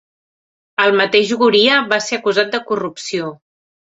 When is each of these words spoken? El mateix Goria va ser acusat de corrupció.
El 0.85 0.93
mateix 1.01 1.33
Goria 1.41 1.77
va 1.93 2.01
ser 2.05 2.19
acusat 2.21 2.51
de 2.57 2.61
corrupció. 2.71 3.29